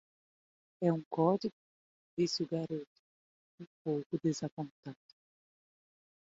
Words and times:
"É 0.81 0.91
um 0.91 1.03
código?" 1.11 1.53
disse 2.17 2.41
o 2.41 2.47
garoto? 2.47 2.87
um 3.61 3.65
pouco 3.83 4.17
desapontado. 4.23 4.97